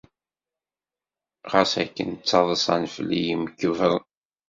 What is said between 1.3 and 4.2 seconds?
Ɣas akken ttaḍsan fell-i yimkebbren.